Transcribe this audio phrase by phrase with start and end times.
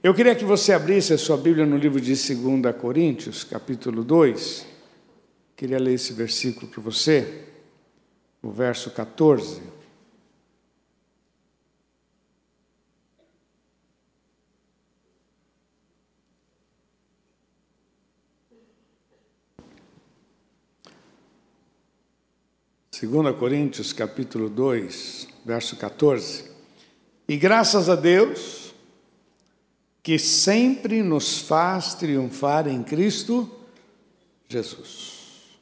[0.00, 4.64] Eu queria que você abrisse a sua Bíblia no livro de 2 Coríntios, capítulo 2.
[5.56, 7.46] Queria ler esse versículo para você,
[8.40, 9.60] o verso 14.
[22.92, 26.44] Segunda Coríntios, capítulo 2, verso 14.
[27.28, 28.67] E graças a Deus,
[30.08, 33.46] que sempre nos faz triunfar em Cristo
[34.48, 35.58] Jesus.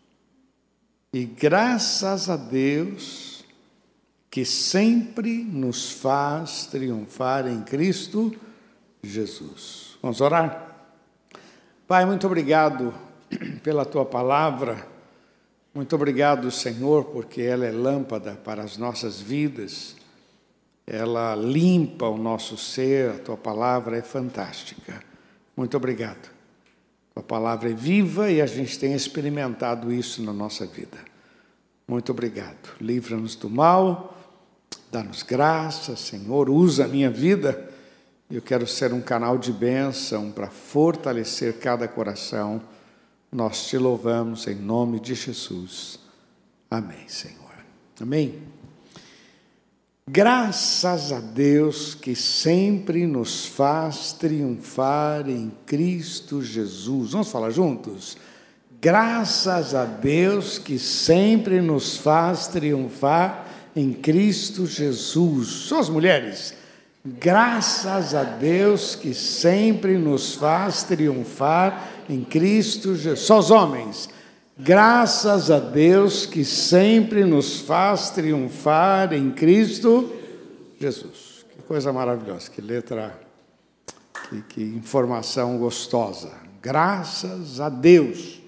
[1.12, 3.44] E graças a Deus,
[4.30, 8.32] que sempre nos faz triunfar em Cristo
[9.02, 9.98] Jesus.
[10.00, 10.76] Vamos orar?
[11.88, 12.94] Pai, muito obrigado
[13.64, 14.86] pela tua palavra
[15.76, 19.94] muito obrigado, Senhor, porque ela é lâmpada para as nossas vidas,
[20.86, 25.02] ela limpa o nosso ser, a tua palavra é fantástica.
[25.56, 26.30] Muito obrigado.
[27.14, 30.98] A palavra é viva e a gente tem experimentado isso na nossa vida.
[31.88, 32.76] Muito obrigado.
[32.80, 34.16] Livra-nos do mal,
[34.92, 37.70] dá-nos graça, Senhor, usa a minha vida.
[38.30, 42.60] Eu quero ser um canal de bênção para fortalecer cada coração
[43.36, 45.98] nós te louvamos em nome de Jesus.
[46.70, 47.36] Amém, Senhor.
[48.00, 48.55] Amém.
[50.08, 57.10] Graças a Deus que sempre nos faz triunfar em Cristo Jesus.
[57.10, 58.16] Vamos falar juntos?
[58.80, 65.48] Graças a Deus que sempre nos faz triunfar em Cristo Jesus.
[65.48, 66.54] Só as mulheres.
[67.04, 73.26] Graças a Deus que sempre nos faz triunfar em Cristo Jesus.
[73.26, 74.08] Só os homens.
[74.58, 80.10] Graças a Deus que sempre nos faz triunfar em Cristo
[80.80, 81.44] Jesus.
[81.54, 83.20] Que coisa maravilhosa, que letra,
[84.30, 86.30] que, que informação gostosa.
[86.62, 88.40] Graças a Deus.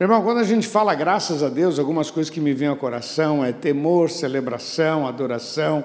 [0.00, 2.76] Meu irmão, quando a gente fala graças a Deus, algumas coisas que me vêm ao
[2.76, 5.84] coração é temor, celebração, adoração.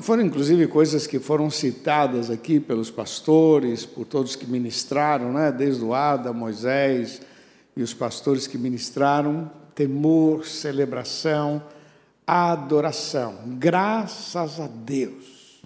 [0.00, 5.52] Foram inclusive coisas que foram citadas aqui pelos pastores, por todos que ministraram, né?
[5.52, 7.29] desde o Ada, Moisés
[7.80, 11.62] e os pastores que ministraram, temor, celebração,
[12.26, 13.38] adoração.
[13.58, 15.62] Graças a Deus.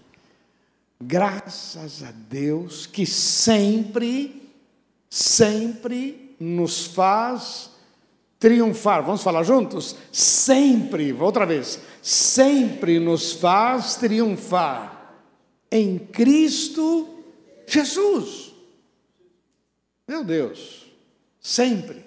[1.02, 4.48] Graças a Deus que sempre,
[5.10, 7.70] sempre nos faz
[8.38, 9.02] triunfar.
[9.02, 9.96] Vamos falar juntos?
[10.12, 15.18] Sempre, outra vez, sempre nos faz triunfar
[15.68, 17.24] em Cristo
[17.66, 18.54] Jesus.
[20.06, 20.83] Meu Deus,
[21.44, 22.02] sempre.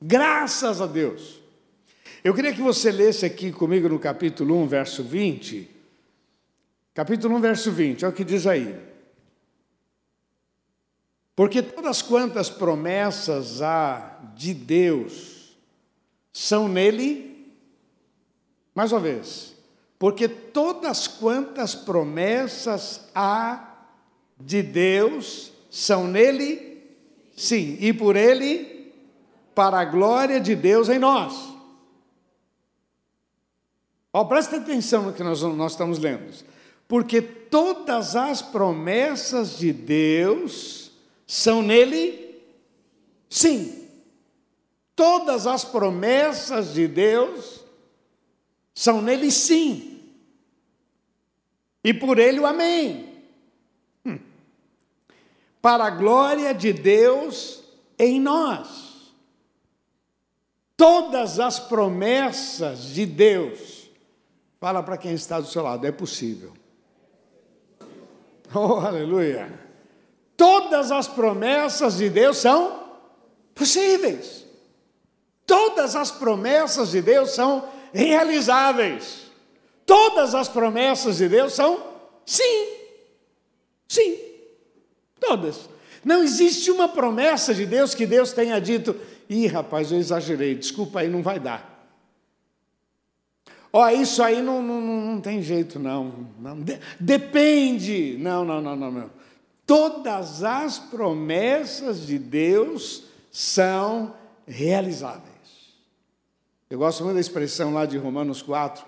[0.00, 1.40] Graças a Deus.
[2.22, 5.68] Eu queria que você lesse aqui comigo no capítulo 1, verso 20.
[6.94, 8.78] Capítulo 1, verso 20, olha o que diz aí.
[11.34, 15.56] Porque todas quantas promessas há de Deus
[16.32, 17.52] são nele,
[18.74, 19.54] mais uma vez,
[19.98, 23.86] porque todas quantas promessas há
[24.40, 26.67] de Deus são nele,
[27.38, 28.92] sim, e por ele,
[29.54, 31.34] para a glória de Deus em nós.
[34.12, 36.32] Ó, presta atenção no que nós, nós estamos lendo.
[36.86, 40.90] Porque todas as promessas de Deus
[41.26, 42.42] são nele,
[43.28, 43.78] sim,
[44.98, 47.64] Todas as promessas de Deus
[48.74, 50.00] são nele sim.
[51.84, 53.07] E por ele o amém.
[55.60, 57.62] Para a glória de Deus
[57.98, 59.12] em nós.
[60.76, 63.90] Todas as promessas de Deus.
[64.60, 66.52] Fala para quem está do seu lado, é possível.
[68.54, 69.52] Oh, aleluia.
[70.36, 72.84] Todas as promessas de Deus são
[73.54, 74.46] possíveis.
[75.44, 79.22] Todas as promessas de Deus são realizáveis.
[79.84, 81.82] Todas as promessas de Deus são
[82.24, 82.68] sim.
[83.88, 84.27] Sim.
[85.28, 85.68] Todas.
[86.02, 88.96] Não existe uma promessa de Deus que Deus tenha dito:
[89.28, 91.76] ih, rapaz, eu exagerei, desculpa aí, não vai dar.
[93.70, 96.26] Ó, oh, isso aí não, não, não tem jeito, não.
[96.38, 96.58] não.
[96.98, 98.16] Depende.
[98.18, 99.10] Não, não, não, não, não.
[99.66, 104.14] Todas as promessas de Deus são
[104.46, 105.28] realizáveis.
[106.70, 108.82] Eu gosto muito da expressão lá de Romanos 4,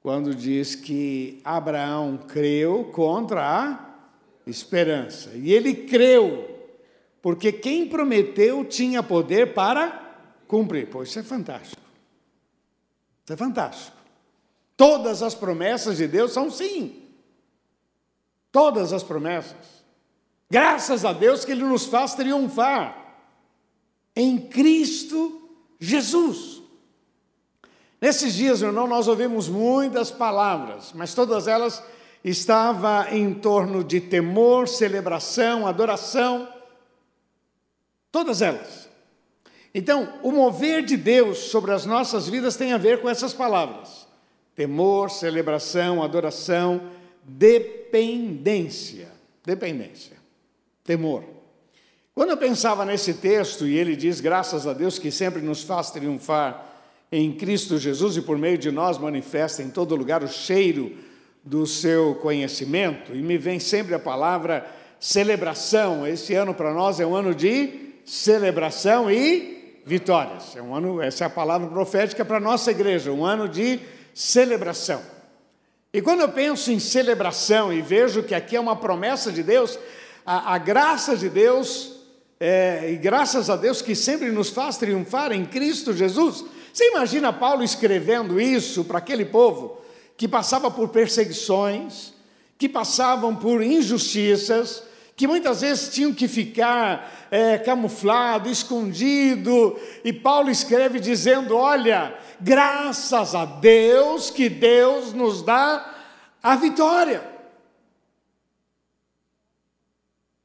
[0.00, 3.95] quando diz que Abraão creu contra a
[4.46, 5.30] esperança.
[5.34, 6.68] E ele creu,
[7.20, 10.88] porque quem prometeu tinha poder para cumprir.
[10.88, 11.82] Pô, isso é fantástico.
[13.24, 13.96] Isso é fantástico.
[14.76, 17.02] Todas as promessas de Deus são sim.
[18.52, 19.84] Todas as promessas.
[20.48, 23.04] Graças a Deus que Ele nos faz triunfar
[24.14, 25.50] em Cristo
[25.80, 26.62] Jesus.
[28.00, 31.82] Nesses dias, meu irmão, nós ouvimos muitas palavras, mas todas elas
[32.26, 36.48] estavam em torno de temor, celebração, adoração,
[38.10, 38.88] todas elas.
[39.72, 44.08] Então, o mover de Deus sobre as nossas vidas tem a ver com essas palavras:
[44.56, 46.90] temor, celebração, adoração,
[47.22, 49.14] dependência.
[49.44, 50.16] Dependência,
[50.82, 51.22] temor.
[52.12, 55.92] Quando eu pensava nesse texto, e ele diz, graças a Deus, que sempre nos faz
[55.92, 56.66] triunfar
[57.12, 61.05] em Cristo Jesus e por meio de nós manifesta em todo lugar o cheiro
[61.46, 64.66] do seu conhecimento, e me vem sempre a palavra
[64.98, 66.04] celebração.
[66.04, 70.56] Esse ano para nós é um ano de celebração e vitórias.
[70.56, 73.78] É um ano, essa é a palavra profética para a nossa igreja, um ano de
[74.12, 75.00] celebração.
[75.92, 79.78] E quando eu penso em celebração e vejo que aqui é uma promessa de Deus,
[80.26, 81.92] a, a graça de Deus
[82.40, 86.44] é, e graças a Deus que sempre nos faz triunfar em Cristo Jesus.
[86.72, 89.85] Você imagina Paulo escrevendo isso para aquele povo
[90.16, 92.14] que passava por perseguições,
[92.58, 94.82] que passavam por injustiças,
[95.14, 103.34] que muitas vezes tinham que ficar é, camuflado, escondido, e Paulo escreve dizendo: Olha, graças
[103.34, 105.94] a Deus que Deus nos dá
[106.42, 107.36] a vitória.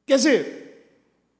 [0.06, 0.62] Quer dizer,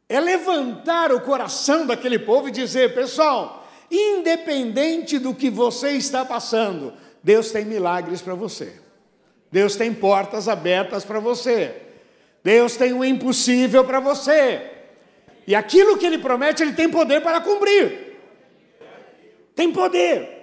[0.09, 6.93] é levantar o coração daquele povo e dizer: pessoal, independente do que você está passando,
[7.23, 8.73] Deus tem milagres para você,
[9.51, 11.75] Deus tem portas abertas para você,
[12.43, 14.71] Deus tem o impossível para você,
[15.47, 18.13] e aquilo que Ele promete, Ele tem poder para cumprir.
[19.55, 20.43] Tem poder.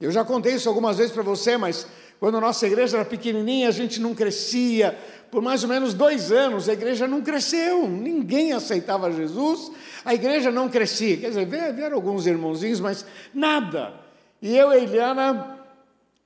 [0.00, 1.86] Eu já contei isso algumas vezes para você, mas
[2.18, 4.96] quando a nossa igreja era pequenininha, a gente não crescia,
[5.30, 9.70] por mais ou menos dois anos, a igreja não cresceu, ninguém aceitava Jesus,
[10.04, 11.16] a igreja não crescia.
[11.16, 13.94] Quer dizer, vieram alguns irmãozinhos, mas nada.
[14.40, 15.59] E eu e a Eliana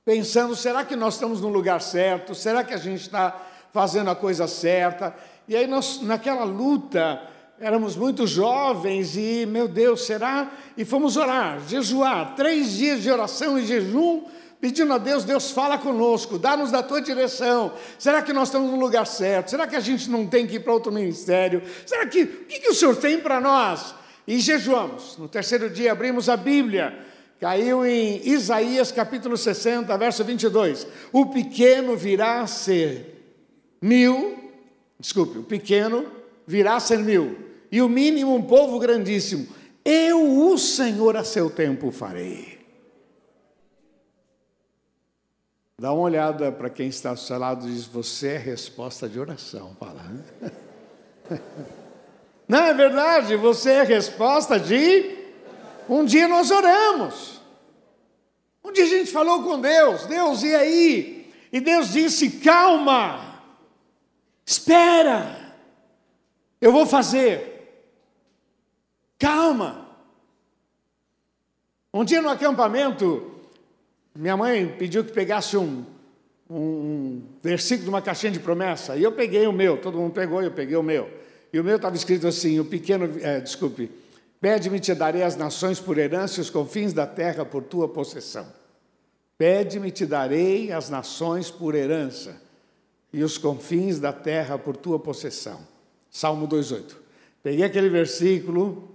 [0.05, 2.35] pensando: será que nós estamos no lugar certo?
[2.35, 3.41] Será que a gente está
[3.73, 5.13] fazendo a coisa certa?
[5.47, 7.21] E aí, nós, naquela luta,
[7.59, 10.51] éramos muito jovens e, meu Deus, será?
[10.77, 14.23] E fomos orar, jejuar, três dias de oração e jejum
[14.59, 17.73] pedindo a Deus, Deus fala conosco, dá-nos da tua direção.
[17.99, 19.51] Será que nós estamos no lugar certo?
[19.51, 21.61] Será que a gente não tem que ir para outro ministério?
[21.85, 23.93] Será que o que, que o Senhor tem para nós?
[24.25, 25.17] E jejuamos.
[25.19, 26.97] No terceiro dia abrimos a Bíblia.
[27.45, 30.87] Caiu em Isaías capítulo 60, verso 22.
[31.13, 33.37] O pequeno virá a ser
[33.79, 34.51] mil,
[34.99, 36.07] desculpe, o pequeno
[36.47, 37.37] virá a ser mil,
[37.71, 39.47] e o mínimo um povo grandíssimo.
[39.85, 42.57] Eu, o Senhor, a seu tempo farei.
[45.79, 49.19] Dá uma olhada para quem está ao seu lado e diz: Você é resposta de
[49.19, 49.77] oração.
[49.79, 50.01] Fala.
[50.01, 50.51] Né?
[52.49, 53.35] Não é verdade?
[53.35, 55.15] Você é resposta de.
[55.87, 57.34] Um dia nós oramos.
[58.65, 61.31] Um dia a gente falou com Deus: Deus, e aí?
[61.53, 63.43] E Deus disse: Calma,
[64.43, 65.53] espera,
[66.59, 67.53] eu vou fazer.
[69.19, 69.87] Calma.
[71.93, 73.35] Um dia no acampamento,
[74.15, 75.85] minha mãe pediu que pegasse um,
[76.49, 80.41] um versículo de uma caixinha de promessa, e eu peguei o meu, todo mundo pegou
[80.41, 81.07] eu peguei o meu.
[81.53, 83.91] E o meu estava escrito assim: o pequeno, é, desculpe,
[84.39, 88.45] pede-me te darei as nações por herança e os confins da terra por tua possessão.
[89.37, 92.41] Pede-me te darei as nações por herança
[93.11, 95.59] e os confins da terra por tua possessão.
[96.09, 96.95] Salmo 2:8.
[97.43, 98.89] Peguei aquele versículo,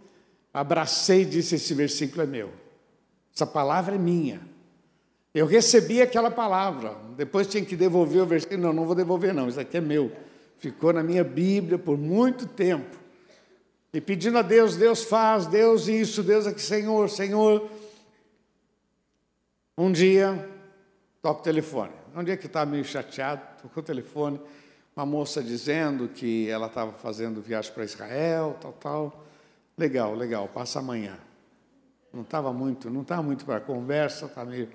[0.53, 2.51] abracei e disse: esse versículo é meu.
[3.35, 4.41] Essa palavra é minha.
[5.33, 8.61] Eu recebi aquela palavra, depois tinha que devolver o versículo.
[8.61, 10.11] Não, não vou devolver, não, isso aqui é meu.
[10.59, 12.99] Ficou na minha Bíblia por muito tempo.
[13.93, 17.69] E pedindo a Deus, Deus faz, Deus isso, Deus aqui, Senhor, Senhor.
[19.77, 20.49] Um dia,
[21.21, 21.93] toco o telefone.
[22.15, 24.41] Um dia que estava meio chateado, tocou o telefone,
[24.97, 29.25] uma moça dizendo que ela estava fazendo viagem para Israel, tal, tal.
[29.77, 31.19] Legal, legal, passa amanhã.
[32.13, 34.69] Não estava muito, não estava muito para conversa, está meio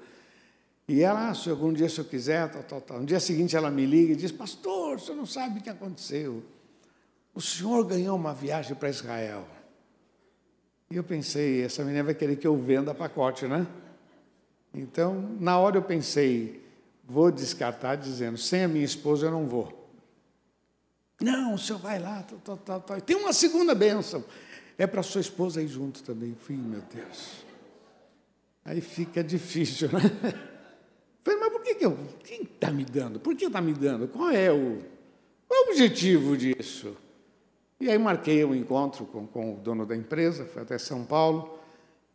[0.87, 2.99] e ela, ah, se algum dia se eu quiser, tal, tal, tal.
[2.99, 6.43] No dia seguinte ela me liga e diz, pastor, você não sabe o que aconteceu.
[7.35, 9.45] O senhor ganhou uma viagem para Israel.
[10.89, 13.67] E eu pensei, essa menina vai querer que eu venda pacote, né?
[14.73, 16.65] Então, na hora eu pensei,
[17.03, 19.85] vou descartar dizendo, sem a minha esposa eu não vou.
[21.19, 22.25] Não, o senhor vai lá.
[23.05, 24.23] Tem uma segunda bênção.
[24.77, 26.35] É para sua esposa ir junto também.
[26.35, 27.45] Fui, meu Deus.
[28.63, 29.99] Aí fica difícil, né?
[31.21, 31.97] Falei, mas por que, que eu.
[32.23, 33.19] Quem está me dando?
[33.19, 34.07] Por que está me dando?
[34.07, 34.81] Qual é o,
[35.47, 36.95] qual é o objetivo disso?
[37.85, 41.59] E aí marquei um encontro com, com o dono da empresa, foi até São Paulo,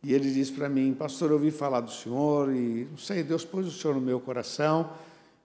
[0.03, 3.45] e ele disse para mim, pastor, eu ouvi falar do senhor e não sei, Deus
[3.45, 4.91] pôs o senhor no meu coração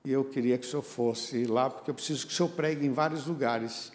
[0.04, 2.84] e eu queria que o senhor fosse lá, porque eu preciso que o senhor pregue
[2.84, 3.92] em vários lugares.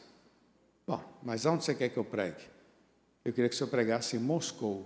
[0.87, 2.45] Bom, mas onde você quer que eu pregue?
[3.25, 4.85] Eu queria que o senhor pregasse em Moscou.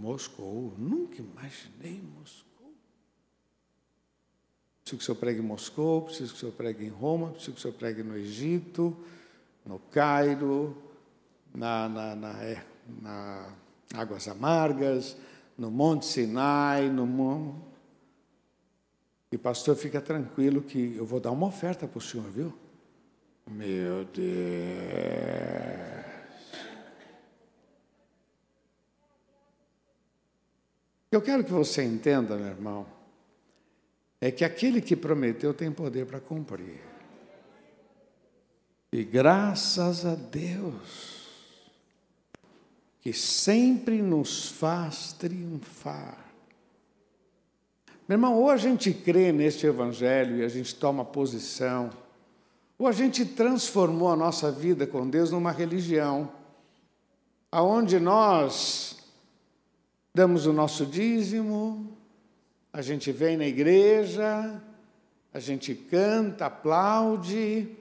[0.00, 2.72] Moscou, nunca imaginei Moscou.
[4.84, 7.52] Preciso que o senhor pregue em Moscou, preciso que o senhor pregue em Roma, preciso
[7.54, 8.96] que o senhor pregue no Egito,
[9.68, 10.74] no Cairo,
[11.54, 12.64] na, na, na, é,
[13.02, 13.52] na
[13.94, 15.14] Águas Amargas,
[15.58, 17.68] no Monte Sinai, no Monte.
[19.30, 22.50] E pastor, fica tranquilo que eu vou dar uma oferta para o senhor, viu?
[23.46, 24.28] Meu Deus.
[31.12, 32.86] Eu quero que você entenda, meu irmão,
[34.18, 36.97] é que aquele que prometeu tem poder para cumprir.
[38.92, 41.18] E graças a Deus,
[43.02, 46.16] que sempre nos faz triunfar.
[48.08, 51.90] Meu irmão, ou a gente crê neste Evangelho e a gente toma posição,
[52.78, 56.32] ou a gente transformou a nossa vida com Deus numa religião,
[57.52, 58.96] aonde nós
[60.14, 61.92] damos o nosso dízimo,
[62.72, 64.62] a gente vem na igreja,
[65.34, 67.76] a gente canta, aplaude,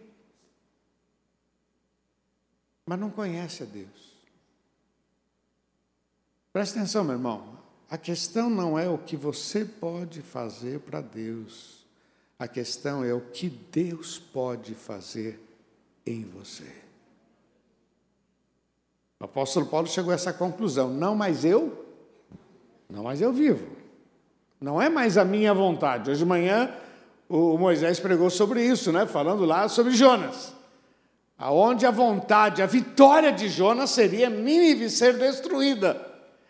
[2.88, 4.18] mas não conhece a Deus.
[6.54, 7.58] Presta atenção, meu irmão.
[7.90, 11.86] A questão não é o que você pode fazer para Deus.
[12.40, 15.40] A questão é o que Deus pode fazer
[16.06, 16.72] em você.
[19.20, 21.86] O apóstolo Paulo chegou a essa conclusão: não mais eu,
[22.90, 23.68] não mais eu vivo.
[24.60, 26.10] Não é mais a minha vontade.
[26.10, 26.74] Hoje de manhã
[27.30, 29.06] o Moisés pregou sobre isso, né?
[29.06, 30.57] falando lá sobre Jonas.
[31.40, 36.02] Aonde a vontade, a vitória de Jonas seria Nínive ser destruída.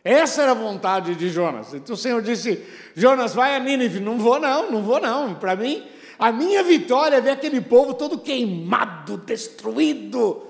[0.01, 1.74] Essa era a vontade de Jonas.
[1.74, 2.65] Então o Senhor disse:
[2.96, 4.00] Jonas, vai a Nínive.
[4.00, 5.36] Não vou, não, não vou, não.
[5.36, 5.84] Para mim,
[6.17, 10.44] a minha vitória é ver aquele povo todo queimado, destruído.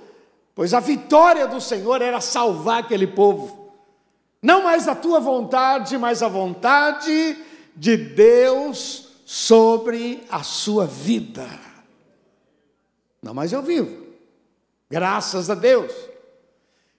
[0.53, 3.71] Pois a vitória do Senhor era salvar aquele povo.
[4.39, 7.35] Não mais a tua vontade, mas a vontade
[7.75, 11.47] de Deus sobre a sua vida.
[13.21, 14.06] Não mais eu vivo.
[14.89, 15.91] Graças a Deus.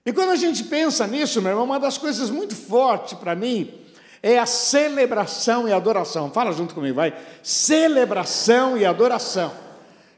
[0.05, 3.73] E quando a gente pensa nisso, meu irmão, uma das coisas muito fortes para mim
[4.21, 6.31] é a celebração e adoração.
[6.31, 7.13] Fala junto comigo, vai.
[7.41, 9.51] Celebração e adoração.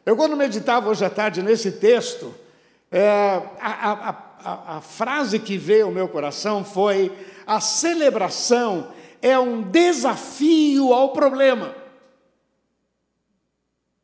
[0.06, 2.34] Eu, quando meditava hoje à tarde nesse texto,
[2.92, 4.10] é, a, a,
[4.44, 7.12] a, a frase que veio ao meu coração foi:
[7.46, 8.88] a celebração
[9.22, 11.81] é um desafio ao problema.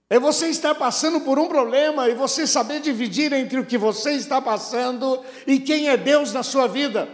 [0.09, 4.11] É você estar passando por um problema e você saber dividir entre o que você
[4.11, 7.09] está passando e quem é Deus na sua vida.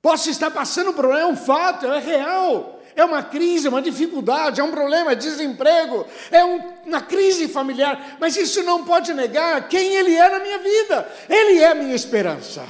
[0.00, 2.80] Posso estar passando por um problema, é um fato, é real.
[2.96, 7.48] É uma crise, é uma dificuldade, é um problema, é desemprego, é um, uma crise
[7.48, 11.12] familiar, mas isso não pode negar quem Ele é na minha vida.
[11.28, 12.64] Ele é a minha esperança,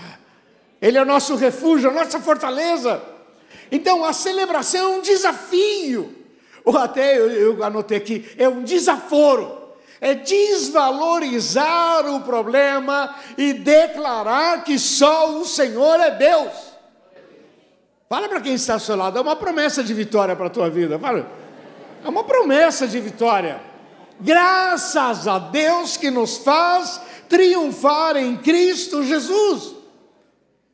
[0.81, 3.03] Ele é o nosso refúgio, a nossa fortaleza.
[3.71, 6.24] Então a celebração é um desafio
[6.65, 9.65] ou até eu, eu anotei aqui, é um desaforo
[10.05, 16.53] é desvalorizar o problema e declarar que só o Senhor é Deus.
[18.07, 20.69] Fala para quem está ao seu lado, é uma promessa de vitória para a tua
[20.69, 20.99] vida.
[20.99, 21.27] Fala.
[22.05, 23.63] É uma promessa de vitória.
[24.21, 29.75] Graças a Deus que nos faz triunfar em Cristo Jesus.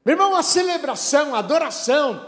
[0.05, 2.27] Meu irmão, a celebração, a adoração,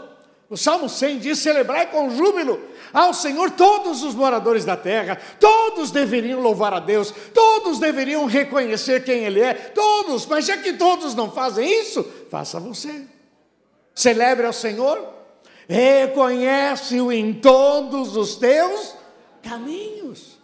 [0.49, 2.61] o Salmo 100 diz: celebrai com júbilo
[2.93, 9.03] ao Senhor todos os moradores da terra, todos deveriam louvar a Deus, todos deveriam reconhecer
[9.03, 13.05] quem Ele é, todos, mas já que todos não fazem isso, faça você.
[13.95, 15.03] Celebre ao Senhor,
[15.67, 18.95] reconhece-o em todos os teus
[19.41, 20.39] caminhos.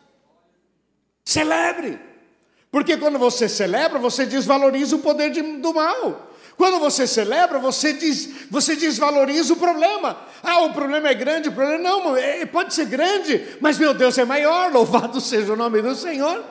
[1.24, 2.00] Celebre,
[2.72, 6.29] porque quando você celebra, você desvaloriza o poder de, do mal.
[6.60, 10.18] Quando você celebra, você, diz, você desvaloriza o problema.
[10.44, 14.18] Ah, o problema é grande, o problema não, é, pode ser grande, mas meu Deus
[14.18, 16.44] é maior, louvado seja o nome do Senhor.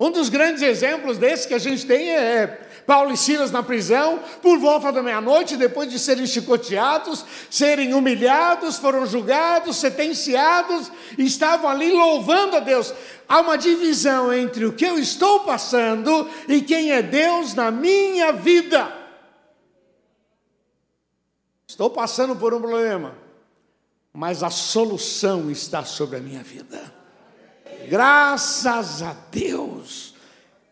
[0.00, 2.46] Um dos grandes exemplos desse que a gente tem é
[2.86, 8.78] Paulo e Silas na prisão, por volta da meia-noite, depois de serem chicoteados, serem humilhados,
[8.78, 12.94] foram julgados, sentenciados, estavam ali louvando a Deus.
[13.28, 18.32] Há uma divisão entre o que eu estou passando e quem é Deus na minha
[18.32, 18.99] vida.
[21.70, 23.16] Estou passando por um problema,
[24.12, 26.92] mas a solução está sobre a minha vida.
[27.88, 30.12] Graças a Deus,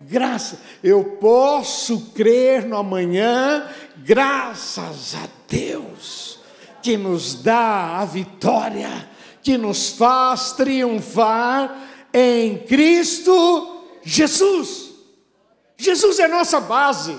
[0.01, 6.41] graça, eu posso crer no amanhã, graças a Deus,
[6.83, 9.09] que nos dá a vitória,
[9.41, 11.79] que nos faz triunfar
[12.13, 14.95] em Cristo Jesus.
[15.77, 17.17] Jesus é nossa base,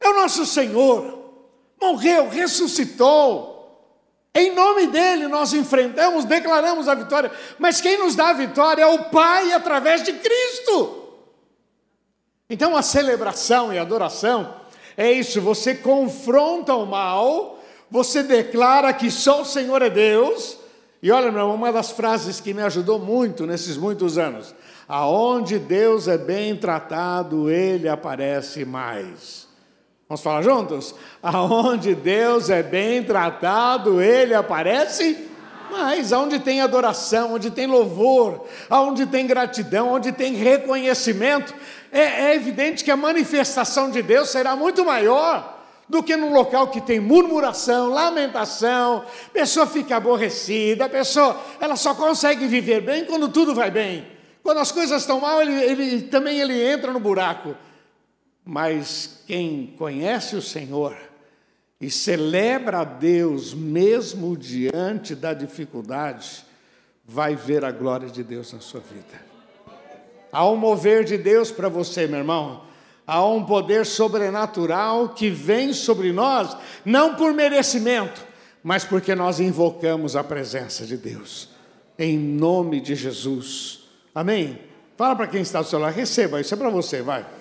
[0.00, 1.17] é o nosso Senhor,
[1.80, 3.58] morreu, ressuscitou.
[4.34, 8.86] Em nome dele nós enfrentamos, declaramos a vitória, mas quem nos dá a vitória é
[8.86, 11.08] o Pai através de Cristo.
[12.48, 14.54] Então a celebração e a adoração
[14.96, 17.58] é isso, você confronta o mal,
[17.90, 20.58] você declara que só o Senhor é Deus.
[21.02, 24.54] E olha, meu irmão, uma das frases que me ajudou muito nesses muitos anos:
[24.88, 29.47] aonde Deus é bem tratado, ele aparece mais.
[30.08, 30.94] Vamos falar juntos?
[31.22, 35.28] Aonde Deus é bem tratado, ele aparece
[35.70, 36.14] mais.
[36.14, 41.54] Aonde tem adoração, onde tem louvor, aonde tem gratidão, onde tem reconhecimento,
[41.92, 46.68] é, é evidente que a manifestação de Deus será muito maior do que num local
[46.68, 53.04] que tem murmuração, lamentação, a pessoa fica aborrecida, a pessoa ela só consegue viver bem
[53.04, 54.06] quando tudo vai bem.
[54.42, 57.54] Quando as coisas estão mal, ele, ele também ele entra no buraco.
[58.50, 60.96] Mas quem conhece o Senhor
[61.78, 66.46] e celebra a Deus mesmo diante da dificuldade,
[67.04, 69.22] vai ver a glória de Deus na sua vida.
[70.32, 72.62] Há um mover de Deus para você, meu irmão.
[73.06, 78.26] Há um poder sobrenatural que vem sobre nós, não por merecimento,
[78.62, 81.50] mas porque nós invocamos a presença de Deus.
[81.98, 83.80] Em nome de Jesus.
[84.14, 84.58] Amém?
[84.96, 87.36] Fala para quem está seu lado, receba, isso é para você, vai.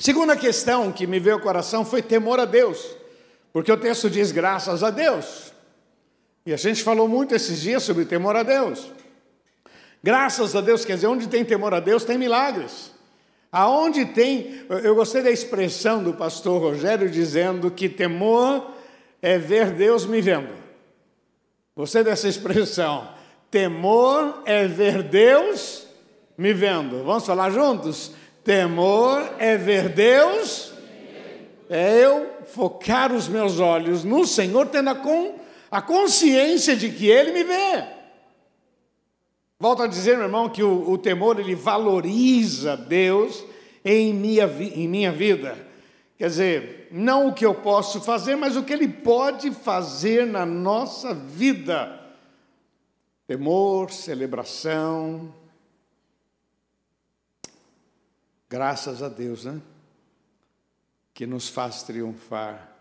[0.00, 2.96] Segunda questão que me veio ao coração foi temor a Deus,
[3.52, 5.52] porque o texto diz graças a Deus.
[6.46, 8.90] E a gente falou muito esses dias sobre temor a Deus.
[10.02, 12.90] Graças a Deus, quer dizer, onde tem temor a Deus, tem milagres.
[13.52, 18.70] Aonde tem, eu gostei da expressão do pastor Rogério dizendo que temor
[19.20, 20.54] é ver Deus me vendo.
[21.76, 23.06] Gostei dessa expressão.
[23.50, 25.86] Temor é ver Deus
[26.38, 27.04] me vendo.
[27.04, 28.12] Vamos falar juntos?
[28.44, 30.72] Temor é ver Deus,
[31.68, 35.38] é eu focar os meus olhos no Senhor, tendo a com
[35.70, 37.84] a consciência de que Ele me vê.
[39.58, 43.44] Volto a dizer, meu irmão, que o, o temor ele valoriza Deus
[43.84, 45.54] em minha, em minha vida.
[46.16, 50.44] Quer dizer, não o que eu posso fazer, mas o que Ele pode fazer na
[50.44, 51.98] nossa vida.
[53.26, 55.32] Temor, celebração.
[58.50, 59.62] Graças a Deus, né?
[61.14, 62.76] Que nos faz triunfar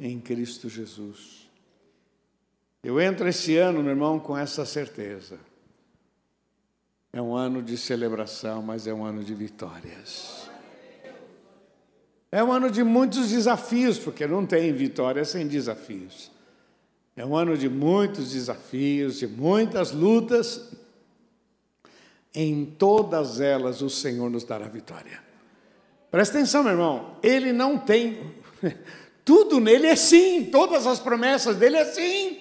[0.00, 1.46] em Cristo Jesus.
[2.82, 5.38] Eu entro esse ano, meu irmão, com essa certeza.
[7.12, 10.48] É um ano de celebração, mas é um ano de vitórias.
[12.32, 16.30] É um ano de muitos desafios, porque não tem vitória sem desafios.
[17.14, 20.70] É um ano de muitos desafios, de muitas lutas.
[22.34, 25.22] Em todas elas o Senhor nos dará vitória.
[26.10, 27.16] Presta atenção, meu irmão.
[27.22, 28.34] Ele não tem.
[29.24, 32.38] Tudo nele é sim, todas as promessas dele é sim.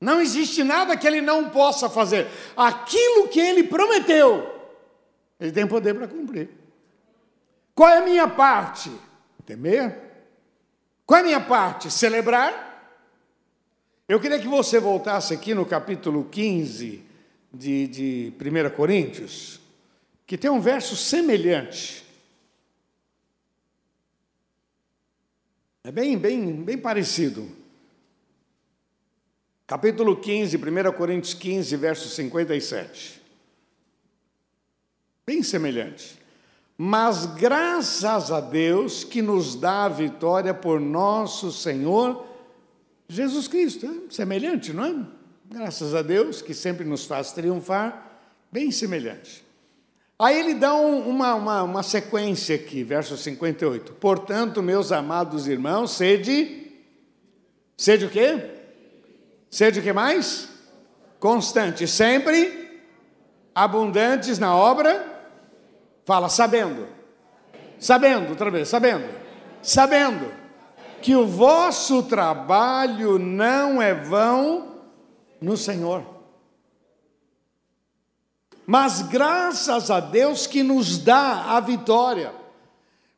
[0.00, 2.26] Não existe nada que ele não possa fazer.
[2.56, 4.50] Aquilo que ele prometeu,
[5.38, 6.48] ele tem poder para cumprir.
[7.74, 8.90] Qual é a minha parte?
[9.44, 9.98] Temer.
[11.04, 11.90] Qual é a minha parte?
[11.90, 12.96] Celebrar.
[14.08, 17.09] Eu queria que você voltasse aqui no capítulo 15
[17.52, 19.60] de, de 1 Coríntios,
[20.26, 22.04] que tem um verso semelhante.
[25.82, 27.50] É bem, bem, bem parecido.
[29.66, 33.20] Capítulo 15, 1 Coríntios 15, verso 57.
[35.26, 36.18] Bem semelhante.
[36.76, 42.26] Mas graças a Deus que nos dá a vitória por nosso Senhor
[43.08, 43.86] Jesus Cristo.
[43.86, 45.19] É semelhante, não é?
[45.52, 48.08] Graças a Deus que sempre nos faz triunfar.
[48.52, 49.44] Bem semelhante.
[50.16, 53.94] Aí ele dá um, uma, uma, uma sequência aqui, verso 58.
[53.94, 56.70] Portanto, meus amados irmãos, sede.
[57.76, 58.48] Sede o quê?
[59.50, 60.48] Sede o que mais?
[61.18, 62.80] Constante, sempre
[63.52, 65.04] abundantes na obra.
[66.04, 66.86] Fala, sabendo.
[67.76, 69.08] Sabendo, outra vez, sabendo.
[69.60, 70.30] Sabendo
[71.02, 74.69] que o vosso trabalho não é vão
[75.40, 76.04] no Senhor.
[78.66, 82.32] Mas graças a Deus que nos dá a vitória.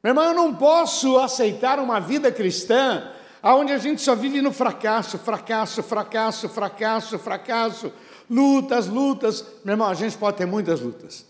[0.03, 4.53] Meu irmão, eu não posso aceitar uma vida cristã aonde a gente só vive no
[4.53, 7.93] fracasso, fracasso, fracasso, fracasso, fracasso,
[8.31, 9.45] lutas, lutas.
[9.65, 11.27] Meu irmão, a gente pode ter muitas lutas.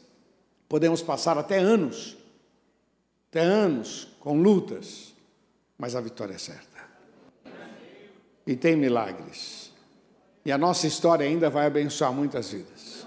[0.68, 2.16] Podemos passar até anos,
[3.28, 5.12] até anos com lutas,
[5.76, 6.81] mas a vitória é certa.
[8.46, 9.62] E tem milagres.
[10.44, 13.07] E a nossa história ainda vai abençoar muitas vidas.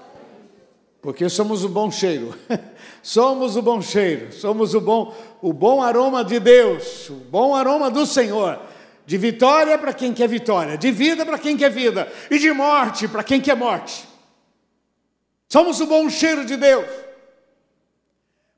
[1.02, 2.34] Porque somos o bom cheiro.
[3.04, 7.92] somos o bom cheiro, somos o bom o bom aroma de Deus, o bom aroma
[7.92, 8.60] do Senhor.
[9.06, 13.08] De vitória para quem quer vitória, de vida para quem quer vida, e de morte
[13.08, 14.08] para quem quer morte.
[15.48, 16.88] Somos o bom cheiro de Deus.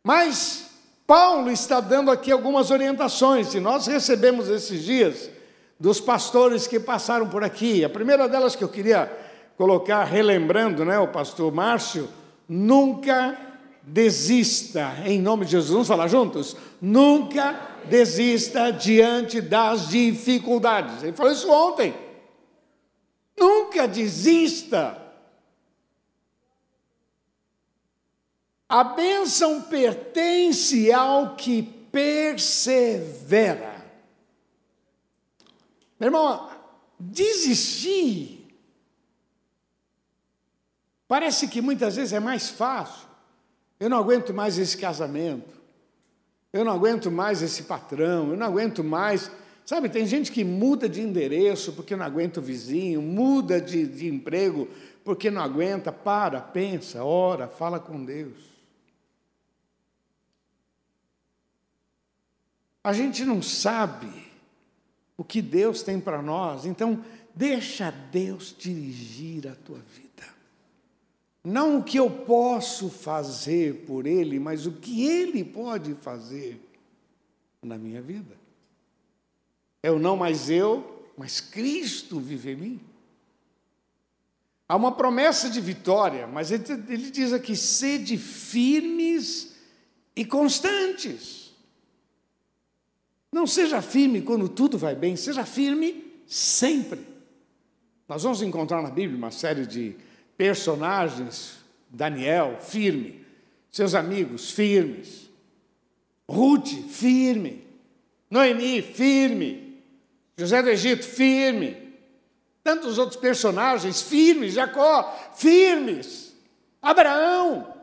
[0.01, 0.69] Mas
[1.05, 5.29] Paulo está dando aqui algumas orientações, e nós recebemos esses dias
[5.79, 7.83] dos pastores que passaram por aqui.
[7.83, 9.11] A primeira delas que eu queria
[9.57, 12.07] colocar, relembrando, né, o pastor Márcio,
[12.47, 13.37] nunca
[13.83, 16.55] desista, em nome de Jesus, vamos falar juntos?
[16.81, 21.03] Nunca desista diante das dificuldades.
[21.03, 21.93] Ele falou isso ontem.
[23.37, 25.01] Nunca desista.
[28.67, 33.76] A bênção pertence ao que persevera.
[35.99, 36.49] Meu irmão,
[36.99, 38.47] desistir
[41.07, 43.07] parece que muitas vezes é mais fácil.
[43.79, 45.55] Eu não aguento mais esse casamento.
[46.51, 48.31] Eu não aguento mais esse patrão.
[48.31, 49.31] Eu não aguento mais.
[49.65, 54.07] Sabe, tem gente que muda de endereço porque não aguenta o vizinho, muda de, de
[54.07, 54.67] emprego
[55.03, 55.91] porque não aguenta.
[55.91, 58.57] Para, pensa, ora, fala com Deus.
[62.83, 64.26] A gente não sabe
[65.17, 67.03] o que Deus tem para nós, então
[67.36, 70.08] deixa Deus dirigir a tua vida.
[71.43, 76.62] Não o que eu posso fazer por Ele, mas o que Ele pode fazer
[77.63, 78.38] na minha vida.
[79.82, 82.82] É o não mais eu, mas Cristo vive em mim.
[84.69, 89.56] Há uma promessa de vitória, mas ele, ele diz aqui: sede firmes
[90.15, 91.46] e constantes.
[93.31, 97.05] Não seja firme quando tudo vai bem, seja firme sempre.
[98.07, 99.95] Nós vamos encontrar na Bíblia uma série de
[100.37, 101.57] personagens,
[101.89, 103.25] Daniel, firme,
[103.69, 105.29] seus amigos, firmes,
[106.27, 107.63] Ruth, firme,
[108.29, 109.81] Noemi, firme,
[110.37, 111.75] José do Egito, firme,
[112.63, 115.03] tantos outros personagens, firmes, Jacó,
[115.35, 116.35] firmes,
[116.81, 117.73] Abraão,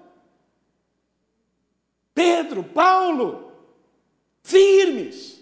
[2.15, 3.44] Pedro, Paulo,
[4.45, 5.41] firmes.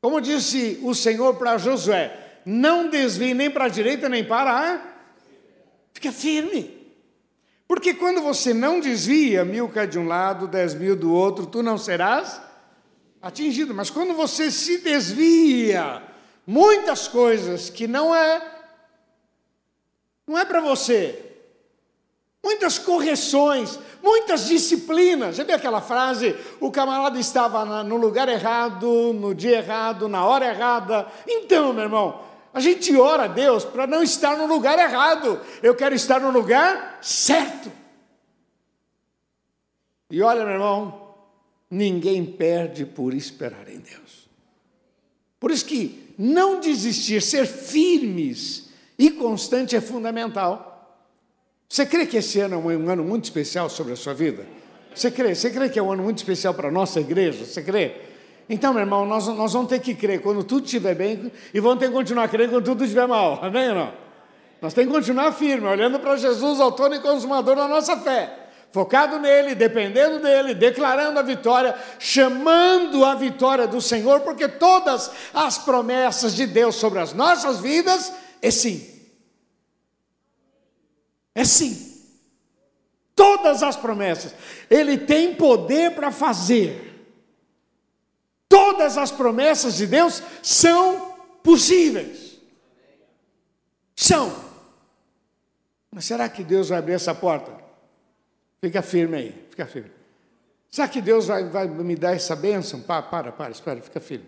[0.00, 4.92] Como disse o Senhor para Josué: não desvie nem para a direita nem para a.
[5.92, 6.80] Fica firme.
[7.66, 11.62] Porque quando você não desvia, mil cai de um lado, dez mil do outro, tu
[11.62, 12.40] não serás
[13.20, 13.72] atingido.
[13.74, 16.02] Mas quando você se desvia,
[16.46, 18.42] muitas coisas que não é,
[20.26, 21.31] não é para você,
[22.42, 25.36] muitas correções, muitas disciplinas.
[25.36, 26.36] Já viu aquela frase?
[26.60, 31.06] O camarada estava no lugar errado, no dia errado, na hora errada.
[31.26, 32.20] Então, meu irmão,
[32.52, 35.40] a gente ora a Deus para não estar no lugar errado.
[35.62, 37.70] Eu quero estar no lugar certo.
[40.10, 41.14] E olha, meu irmão,
[41.70, 44.28] ninguém perde por esperar em Deus.
[45.40, 50.71] Por isso que não desistir, ser firmes e constante é fundamental.
[51.72, 54.44] Você crê que esse ano é um ano muito especial sobre a sua vida?
[54.94, 55.34] Você crê?
[55.34, 57.46] Você crê que é um ano muito especial para a nossa igreja?
[57.46, 57.96] Você crê?
[58.46, 61.78] Então, meu irmão, nós, nós vamos ter que crer quando tudo estiver bem e vamos
[61.78, 63.38] ter que continuar crendo quando tudo estiver mal.
[63.42, 63.92] Amém ou não?
[64.60, 68.50] Nós temos que continuar firme, olhando para Jesus, autor e consumador da nossa fé.
[68.70, 75.56] Focado nele, dependendo dele, declarando a vitória, chamando a vitória do Senhor, porque todas as
[75.56, 78.91] promessas de Deus sobre as nossas vidas é sim.
[81.34, 81.92] É sim.
[83.14, 84.34] Todas as promessas.
[84.70, 86.90] Ele tem poder para fazer.
[88.48, 92.38] Todas as promessas de Deus são possíveis.
[93.94, 94.34] São.
[95.90, 97.52] Mas será que Deus vai abrir essa porta?
[98.60, 99.90] Fica firme aí, fica firme.
[100.70, 102.80] Será que Deus vai, vai me dar essa bênção?
[102.80, 104.26] Para, para, para, espera, fica firme.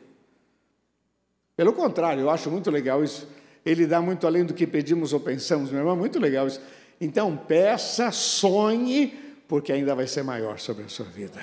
[1.56, 3.28] Pelo contrário, eu acho muito legal isso.
[3.64, 6.60] Ele dá muito além do que pedimos ou pensamos, meu irmão, muito legal isso.
[7.00, 9.08] Então, peça, sonhe,
[9.48, 11.42] porque ainda vai ser maior sobre a sua vida.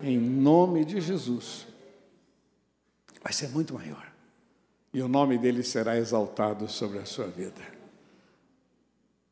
[0.00, 1.66] Em nome de Jesus.
[3.22, 4.12] Vai ser muito maior.
[4.92, 7.62] E o nome dele será exaltado sobre a sua vida.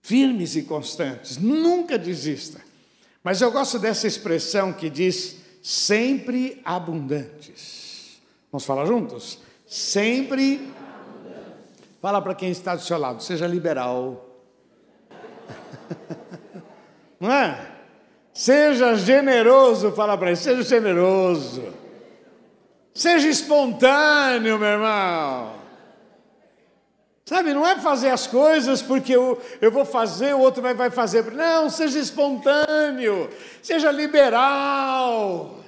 [0.01, 2.61] Firmes e constantes, nunca desista.
[3.23, 8.21] Mas eu gosto dessa expressão que diz: sempre abundantes.
[8.51, 9.39] Vamos falar juntos?
[9.69, 10.73] Sempre.
[12.01, 14.30] Fala para quem está do seu lado, seja liberal.
[17.21, 17.59] Não é?
[18.33, 21.63] Seja generoso, fala para ele, seja generoso.
[22.95, 25.61] Seja espontâneo, meu irmão.
[27.25, 30.91] Sabe, não é fazer as coisas porque eu, eu vou fazer, o outro vai, vai
[30.91, 31.31] fazer.
[31.31, 33.31] Não, seja espontâneo,
[33.63, 35.61] seja liberal.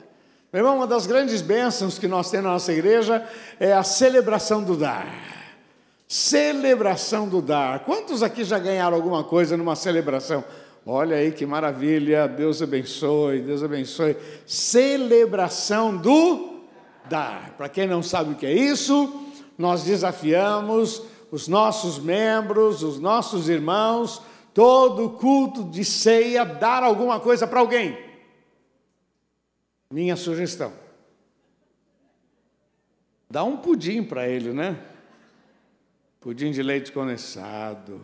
[0.52, 3.26] Meu irmão, uma das grandes bênçãos que nós temos na nossa igreja
[3.60, 5.41] é a celebração do dar.
[6.12, 7.86] Celebração do dar.
[7.86, 10.44] Quantos aqui já ganharam alguma coisa numa celebração?
[10.84, 14.14] Olha aí que maravilha, Deus abençoe, Deus abençoe.
[14.44, 16.66] Celebração do
[17.08, 17.54] dar.
[17.56, 23.48] Para quem não sabe o que é isso, nós desafiamos os nossos membros, os nossos
[23.48, 24.20] irmãos,
[24.52, 27.96] todo culto de ceia, dar alguma coisa para alguém.
[29.90, 30.74] Minha sugestão.
[33.30, 34.91] Dá um pudim para ele, né?
[36.22, 38.00] Pudim de leite condensado.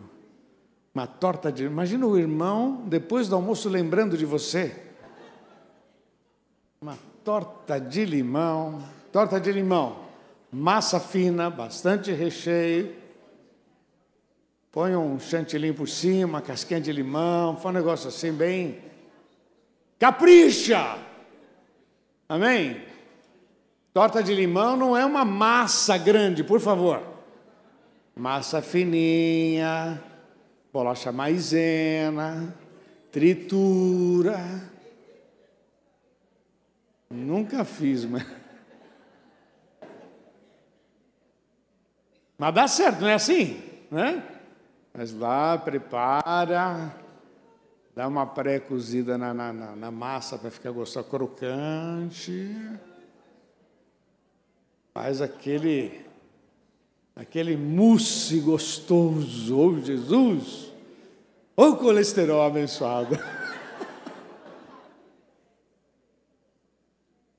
[0.93, 1.63] Uma torta de.
[1.63, 4.75] Imagina o irmão, depois do almoço, lembrando de você.
[6.79, 8.83] Uma torta de limão.
[9.11, 10.07] Torta de limão.
[10.51, 12.99] Massa fina, bastante recheio
[14.71, 18.79] põe um chantilly por cima, casquinha de limão, faz um negócio assim bem.
[19.97, 20.97] Capricha!
[22.27, 22.81] Amém?
[23.93, 27.03] Torta de limão não é uma massa grande, por favor.
[28.19, 30.03] Massa fininha,
[30.73, 32.53] bolacha maisena,
[33.13, 34.37] tritura.
[37.09, 38.25] Nunca fiz, mas.
[42.37, 43.61] Mas dá certo, não é assim?
[43.91, 44.23] Né?
[44.93, 46.95] Mas lá prepara,
[47.93, 52.55] dá uma pré-cozida na, na, na, massa para ficar gostoso, crocante.
[54.93, 56.08] Faz aquele,
[57.19, 60.71] aquele mousse gostoso, oh Jesus!
[61.55, 63.19] Ô oh, colesterol abençoado!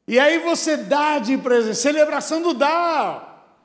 [0.06, 3.56] E aí você dá de presente, celebração do dar.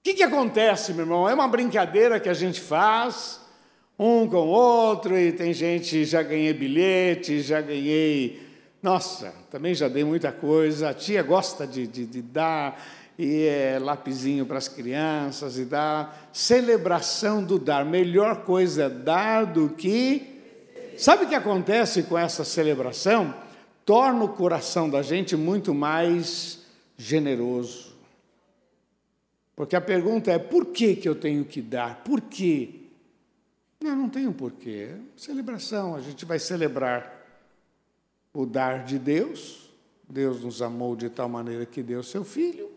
[0.00, 1.26] O que, que acontece, meu irmão?
[1.26, 3.40] É uma brincadeira que a gente faz,
[3.98, 8.44] um com o outro, e tem gente, já ganhei bilhete, já ganhei.
[8.82, 10.90] Nossa, também já dei muita coisa.
[10.90, 12.76] A tia gosta de, de, de dar
[13.18, 16.30] e é lapisinho para as crianças e dar.
[16.32, 17.84] Celebração do dar.
[17.84, 20.40] Melhor coisa é dar do que.
[20.96, 23.34] Sabe o que acontece com essa celebração?
[23.84, 26.60] Torna o coração da gente muito mais
[26.96, 27.92] generoso.
[29.54, 32.02] Porque a pergunta é: por que, que eu tenho que dar?
[32.02, 32.80] Por quê?
[33.80, 34.90] Não, não tenho porquê.
[35.16, 37.20] Celebração, a gente vai celebrar
[38.32, 39.70] o dar de Deus.
[40.08, 42.70] Deus nos amou de tal maneira que deu seu filho.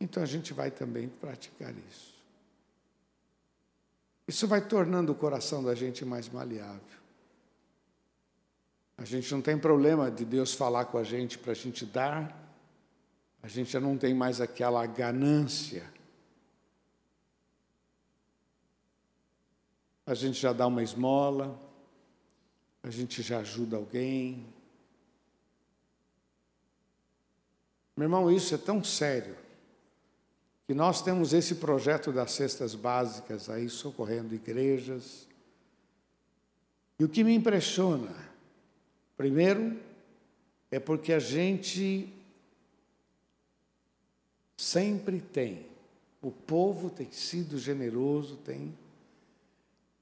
[0.00, 2.14] Então a gente vai também praticar isso.
[4.28, 6.96] Isso vai tornando o coração da gente mais maleável.
[8.98, 12.46] A gente não tem problema de Deus falar com a gente para a gente dar
[13.46, 15.88] a gente já não tem mais aquela ganância.
[20.04, 21.56] A gente já dá uma esmola,
[22.82, 24.52] a gente já ajuda alguém.
[27.96, 29.36] Meu irmão, isso é tão sério
[30.66, 35.26] que nós temos esse projeto das cestas básicas aí socorrendo igrejas.
[36.98, 38.14] E o que me impressiona,
[39.16, 39.78] primeiro,
[40.70, 42.12] é porque a gente
[44.56, 45.66] Sempre tem.
[46.22, 48.72] O povo tem sido generoso, tem.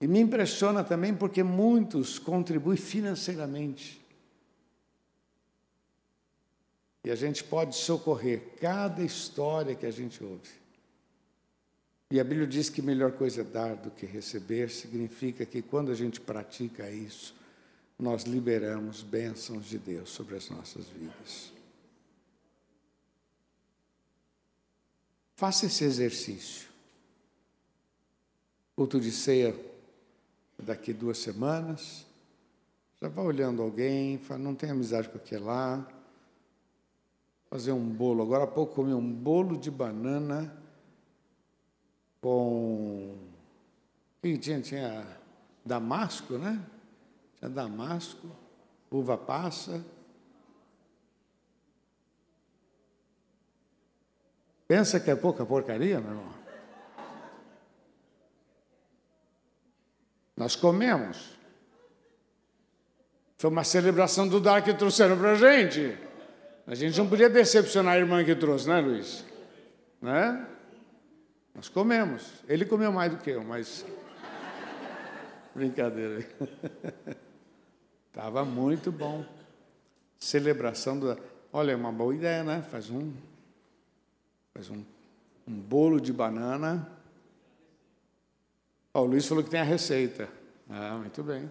[0.00, 4.00] E me impressiona também porque muitos contribuem financeiramente.
[7.04, 10.64] E a gente pode socorrer cada história que a gente ouve.
[12.10, 15.90] E a Bíblia diz que melhor coisa é dar do que receber, significa que quando
[15.90, 17.34] a gente pratica isso,
[17.98, 21.52] nós liberamos bênçãos de Deus sobre as nossas vidas.
[25.36, 26.68] Faça esse exercício.
[28.74, 29.54] Culto de ceia
[30.58, 32.06] daqui duas semanas.
[33.00, 35.86] Já vá olhando alguém, fala, não tem amizade com aquele lá.
[37.54, 38.20] Fazer um bolo.
[38.20, 40.60] Agora há pouco comi um bolo de banana
[42.20, 43.16] com.
[44.20, 45.06] Tinha, tinha
[45.64, 46.60] damasco, né?
[47.38, 48.26] Tinha damasco,
[48.90, 49.84] uva passa
[54.66, 56.34] Pensa que é pouca porcaria, meu irmão?
[60.36, 61.38] Nós comemos.
[63.38, 65.96] Foi uma celebração do dar que trouxeram para a gente.
[66.66, 69.24] A gente não podia decepcionar a irmã que trouxe, né, Luiz?
[70.00, 70.46] Né?
[71.54, 72.32] Nós comemos.
[72.48, 73.84] Ele comeu mais do que eu, mas.
[75.54, 76.26] Brincadeira.
[78.08, 79.24] Estava muito bom.
[80.18, 81.18] Celebração do.
[81.52, 82.62] Olha, é uma boa ideia, né?
[82.70, 83.12] Faz um.
[84.54, 84.82] Faz um,
[85.46, 86.88] um bolo de banana.
[88.94, 90.28] Ó, o Luiz falou que tem a receita.
[90.70, 91.50] Ah, muito bem.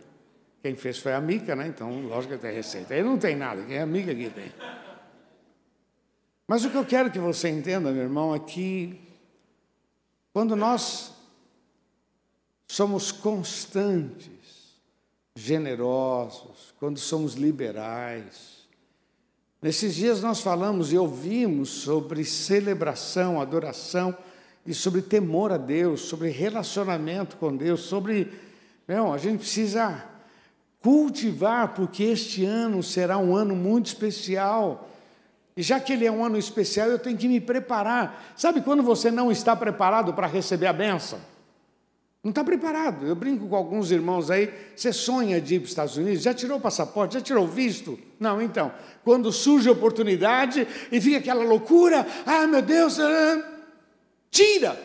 [0.64, 1.68] Quem fez foi a Mica, né?
[1.68, 2.94] Então, lógico que tem receita.
[2.96, 4.52] Aí não tem nada, quem é a Mica que tem.
[6.48, 9.00] Mas o que eu quero que você entenda, meu irmão, é que
[10.34, 11.14] quando nós
[12.68, 14.74] somos constantes,
[15.36, 18.68] generosos, quando somos liberais,
[19.62, 24.16] nesses dias nós falamos e ouvimos sobre celebração, adoração
[24.66, 28.32] e sobre temor a Deus, sobre relacionamento com Deus, sobre.
[28.88, 30.04] Não, a gente precisa
[30.82, 34.90] cultivar, porque este ano será um ano muito especial.
[35.56, 38.34] E já que ele é um ano especial, eu tenho que me preparar.
[38.36, 41.20] Sabe quando você não está preparado para receber a benção?
[42.24, 43.06] Não está preparado.
[43.06, 44.52] Eu brinco com alguns irmãos aí.
[44.76, 46.24] Você sonha de ir para os Estados Unidos?
[46.24, 47.16] Já tirou o passaporte?
[47.16, 48.00] Já tirou o visto?
[48.18, 48.72] Não, então.
[49.04, 53.44] Quando surge a oportunidade e fica aquela loucura, ah, meu Deus, ah,
[54.32, 54.80] tira.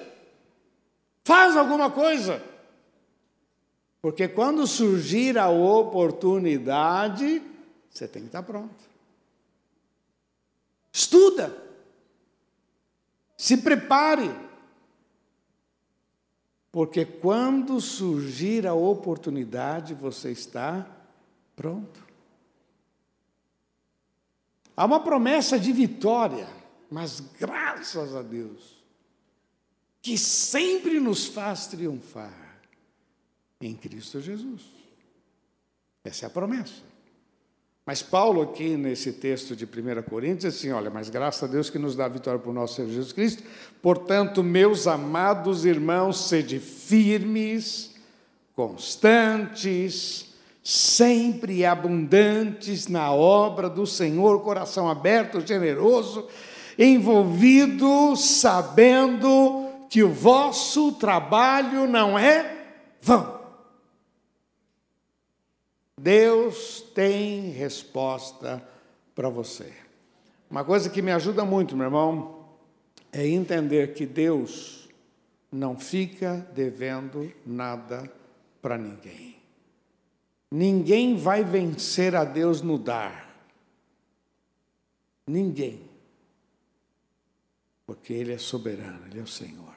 [1.23, 2.43] Faz alguma coisa.
[4.03, 7.41] Porque quando surgir a oportunidade,
[7.89, 8.88] você tem que estar pronto.
[10.99, 11.57] Estuda.
[13.37, 14.35] Se prepare.
[16.73, 20.85] Porque quando surgir a oportunidade, você está
[21.55, 22.05] pronto.
[24.77, 26.49] Há uma promessa de vitória,
[26.91, 28.83] mas graças a Deus,
[30.03, 32.61] que sempre nos faz triunfar
[33.61, 34.63] em Cristo Jesus.
[36.05, 36.88] Essa é a promessa.
[37.89, 41.71] Mas Paulo, aqui nesse texto de 1 Coríntios, diz assim: olha, mas graças a Deus
[41.71, 43.43] que nos dá a vitória por nosso Senhor Jesus Cristo.
[43.81, 47.95] Portanto, meus amados irmãos, sede firmes,
[48.55, 56.29] constantes, sempre abundantes na obra do Senhor, coração aberto, generoso,
[56.79, 62.55] envolvido, sabendo que o vosso trabalho não é
[63.01, 63.38] vão.
[65.99, 68.63] Deus tem resposta
[69.17, 69.73] para você.
[70.49, 72.47] Uma coisa que me ajuda muito, meu irmão,
[73.13, 74.89] é entender que Deus
[75.51, 78.11] não fica devendo nada
[78.63, 79.37] para ninguém.
[80.51, 83.29] Ninguém vai vencer a Deus no dar.
[85.27, 85.83] Ninguém.
[87.85, 89.75] Porque Ele é soberano, Ele é o Senhor.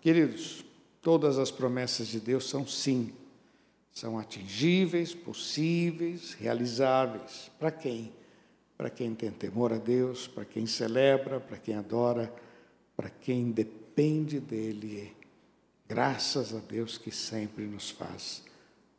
[0.00, 0.64] Queridos,
[1.02, 3.12] todas as promessas de Deus são sim
[3.98, 7.50] são atingíveis, possíveis, realizáveis.
[7.58, 8.12] Para quem?
[8.76, 12.32] Para quem tem temor a Deus, para quem celebra, para quem adora,
[12.96, 15.16] para quem depende dEle.
[15.88, 18.44] Graças a Deus que sempre nos faz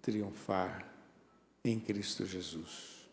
[0.02, 0.86] triunfar
[1.64, 3.08] em Cristo Jesus.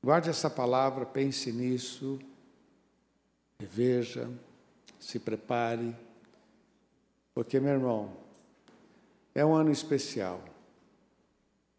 [0.00, 2.20] Guarde essa palavra, pense nisso,
[3.58, 4.30] reveja,
[5.00, 5.96] se prepare,
[7.34, 8.25] porque, meu irmão,
[9.36, 10.42] é um ano especial.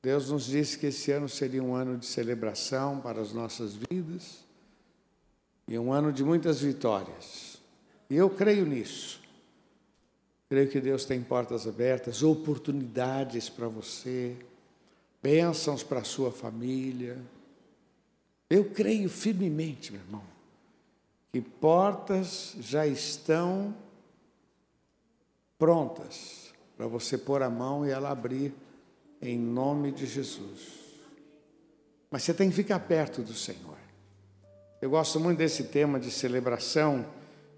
[0.03, 4.45] Deus nos disse que esse ano seria um ano de celebração para as nossas vidas
[5.67, 7.57] e um ano de muitas vitórias.
[8.11, 9.19] E eu creio nisso.
[10.47, 14.37] Creio que Deus tem portas abertas, oportunidades para você,
[15.21, 17.17] bênçãos para a sua família.
[18.47, 20.23] Eu creio firmemente, meu irmão,
[21.33, 23.75] que portas já estão
[25.57, 26.46] prontas
[26.77, 28.53] para você pôr a mão e ela abrir
[29.19, 30.77] em nome de Jesus.
[32.11, 33.77] Mas você tem que ficar perto do Senhor.
[34.79, 37.03] Eu gosto muito desse tema de celebração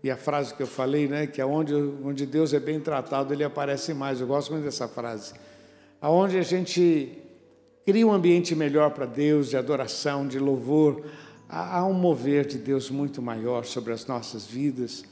[0.01, 3.33] e a frase que eu falei, né, que é onde, onde Deus é bem tratado,
[3.33, 4.21] ele aparece mais.
[4.21, 5.33] Eu gosto muito dessa frase.
[5.99, 7.21] Aonde a gente
[7.85, 11.03] cria um ambiente melhor para Deus, de adoração, de louvor,
[11.49, 15.03] há um mover de Deus muito maior sobre as nossas vidas.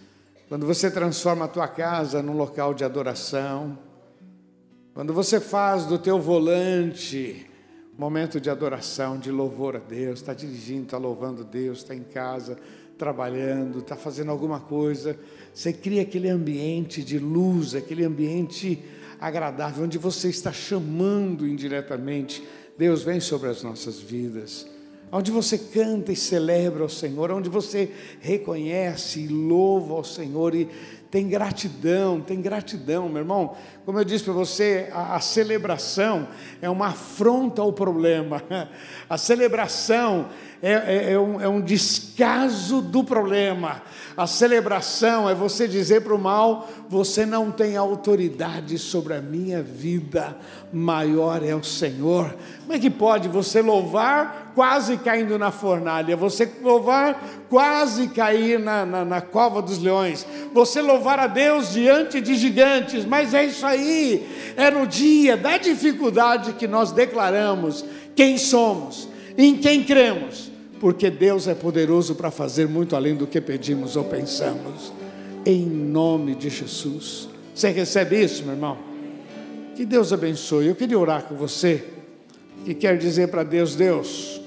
[0.47, 3.77] Quando você transforma a tua casa num local de adoração,
[4.97, 7.45] quando você faz do teu volante
[7.95, 12.57] momento de adoração, de louvor a Deus, está dirigindo, está louvando Deus, está em casa,
[12.97, 15.15] trabalhando, está fazendo alguma coisa,
[15.53, 18.83] você cria aquele ambiente de luz, aquele ambiente
[19.21, 22.43] agradável, onde você está chamando indiretamente,
[22.75, 24.65] Deus vem sobre as nossas vidas,
[25.11, 30.67] onde você canta e celebra ao Senhor, onde você reconhece e louva ao Senhor e
[31.09, 33.55] tem gratidão, tem gratidão, meu irmão.
[33.85, 36.27] Como eu disse para você, a, a, celebração
[36.61, 38.43] é uma afronta ao problema,
[39.09, 40.27] a celebração
[40.61, 43.81] é, é, é, um, é um descaso do problema,
[44.17, 49.61] a celebração é você dizer para o mal: você não tem autoridade sobre a minha
[49.61, 50.35] vida,
[50.73, 52.35] maior é o Senhor.
[52.61, 58.83] Como é que pode você louvar quase caindo na fornalha, você louvar quase cair na,
[58.83, 63.67] na, na cova dos leões, você louvar a Deus diante de gigantes, mas é isso
[63.67, 67.85] aí, é no dia da dificuldade que nós declaramos
[68.15, 69.07] quem somos,
[69.37, 74.03] em quem cremos porque Deus é poderoso para fazer muito além do que pedimos ou
[74.03, 74.93] pensamos.
[75.45, 77.29] Em nome de Jesus.
[77.53, 78.77] Você recebe isso, meu irmão?
[79.75, 80.67] Que Deus abençoe.
[80.67, 81.83] Eu queria orar com você,
[82.65, 84.41] que quer dizer para Deus: Deus,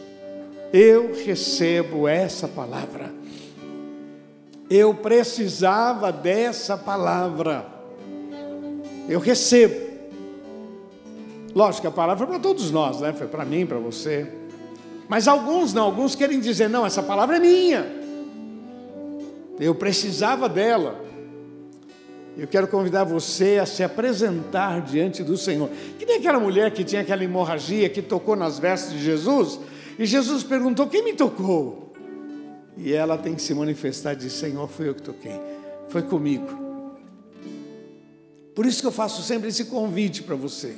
[0.73, 3.13] eu recebo essa palavra.
[4.69, 7.67] Eu precisava dessa palavra.
[9.09, 9.91] Eu recebo.
[11.53, 13.13] Lógico a palavra foi para todos nós, né?
[13.13, 14.40] Foi para mim, para você.
[15.11, 17.85] Mas alguns não, alguns querem dizer: não, essa palavra é minha.
[19.59, 21.05] Eu precisava dela.
[22.39, 25.69] Eu quero convidar você a se apresentar diante do Senhor.
[25.99, 29.59] Que nem aquela mulher que tinha aquela hemorragia, que tocou nas vestes de Jesus,
[29.99, 31.93] e Jesus perguntou: Quem me tocou?
[32.77, 35.41] E ela tem que se manifestar e dizer: Senhor, foi eu que toquei,
[35.89, 36.47] foi comigo.
[38.55, 40.77] Por isso que eu faço sempre esse convite para você.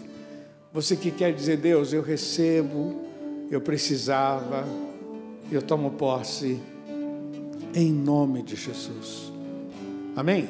[0.72, 3.12] Você que quer dizer, Deus, eu recebo
[3.53, 4.67] eu precisava,
[5.51, 6.59] eu tomo posse,
[7.75, 9.31] em nome de Jesus.
[10.17, 10.49] Amém?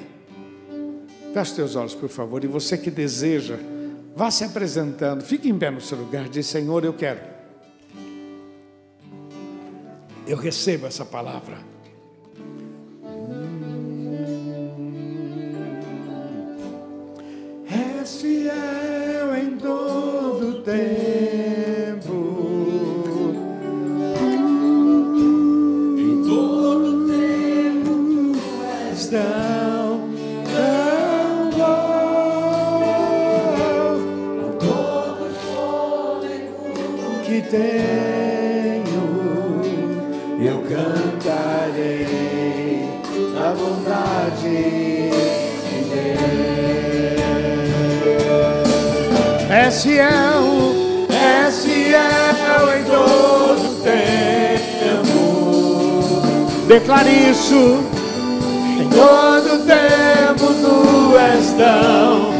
[1.34, 3.58] Feche teus olhos, por favor, e você que deseja,
[4.14, 7.20] vá se apresentando, fique em pé no seu lugar, diz: Senhor, eu quero.
[10.24, 11.71] Eu recebo essa palavra.
[49.72, 55.22] Fiel, é fiel em todo tempo.
[56.68, 57.92] Declare isso
[58.94, 62.31] todo tempo tu és tão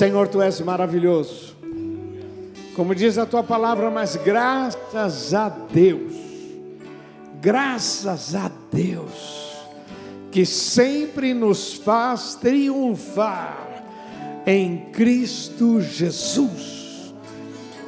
[0.00, 1.54] Senhor, tu és maravilhoso.
[2.74, 6.30] Como diz a tua palavra, mas graças a Deus
[7.40, 9.66] Graças a Deus,
[10.30, 13.82] que sempre nos faz triunfar
[14.46, 17.14] em Cristo Jesus.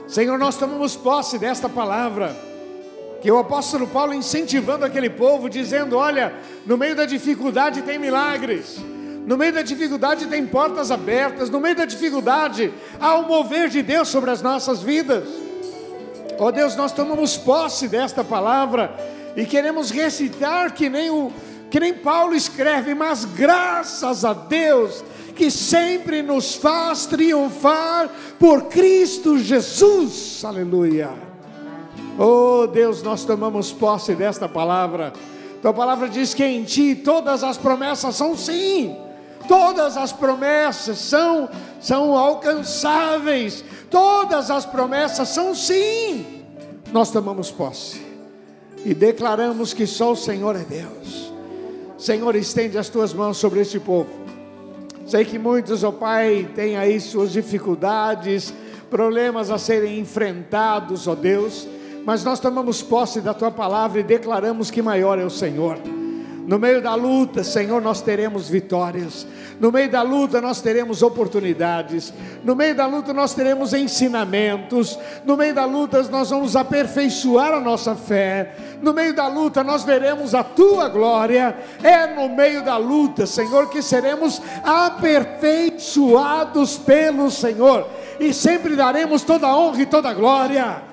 [0.09, 2.35] Senhor, nós tomamos posse desta palavra,
[3.21, 6.35] que o apóstolo Paulo incentivando aquele povo, dizendo: Olha,
[6.65, 8.92] no meio da dificuldade tem milagres.
[9.27, 13.83] No meio da dificuldade tem portas abertas, no meio da dificuldade há o mover de
[13.83, 15.25] Deus sobre as nossas vidas.
[16.39, 18.93] Ó oh Deus, nós tomamos posse desta palavra
[19.37, 21.31] e queremos recitar que nem, o,
[21.71, 25.05] que nem Paulo escreve, mas graças a Deus
[25.37, 30.45] que sempre nos faz triunfar por Cristo Jesus.
[30.45, 31.11] Aleluia.
[32.19, 35.13] Oh Deus, nós tomamos posse desta palavra.
[35.63, 38.97] Tua palavra diz que em ti todas as promessas são sim.
[39.49, 41.49] Todas as promessas são
[41.83, 43.65] são alcançáveis.
[43.91, 46.45] Todas as promessas são sim.
[46.93, 48.01] Nós tomamos posse
[48.85, 51.33] e declaramos que só o Senhor é Deus.
[51.99, 54.11] Senhor, estende as tuas mãos sobre este povo.
[55.07, 58.53] Sei que muitos, ó oh Pai, têm aí suas dificuldades,
[58.89, 61.67] problemas a serem enfrentados, ó oh Deus,
[62.05, 65.79] mas nós tomamos posse da tua palavra e declaramos que maior é o Senhor.
[66.45, 69.25] No meio da luta, Senhor, nós teremos vitórias.
[69.61, 72.13] No meio da luta, nós teremos oportunidades.
[72.43, 74.99] No meio da luta, nós teremos ensinamentos.
[75.25, 78.57] No meio da luta, nós vamos aperfeiçoar a nossa fé.
[78.83, 81.57] No meio da luta, nós veremos a tua glória.
[81.81, 87.87] É no meio da luta, Senhor, que seremos aperfeiçoados pelo Senhor.
[88.19, 90.91] E sempre daremos toda a honra e toda a glória.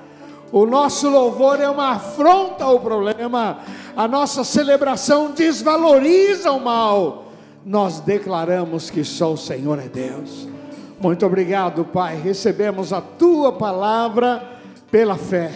[0.52, 3.60] O nosso louvor é uma afronta ao problema,
[3.96, 7.32] a nossa celebração desvaloriza o mal.
[7.64, 10.48] Nós declaramos que só o Senhor é Deus.
[11.00, 12.20] Muito obrigado, Pai.
[12.20, 15.52] Recebemos a tua palavra pela fé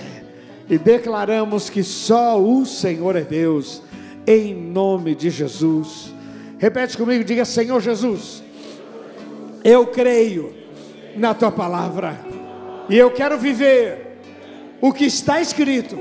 [0.70, 3.82] e declaramos que só o Senhor é Deus,
[4.28, 6.14] em nome de Jesus.
[6.60, 8.44] Repete comigo, diga: Senhor Jesus,
[9.64, 10.54] eu creio
[11.16, 12.20] na tua palavra
[12.88, 14.13] e eu quero viver
[14.84, 15.98] o que está escrito.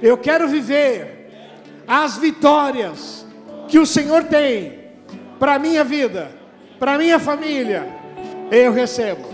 [0.00, 3.26] Eu quero viver as vitórias
[3.66, 4.78] que o Senhor tem
[5.36, 6.30] para a minha vida,
[6.78, 7.92] para a minha família.
[8.52, 9.26] Eu recebo,